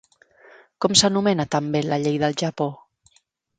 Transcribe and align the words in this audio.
Com 0.85 0.95
s'anomena 1.01 1.47
també 1.57 1.83
la 1.93 2.01
llei 2.07 2.19
del 2.25 2.37
Japó? 2.45 2.71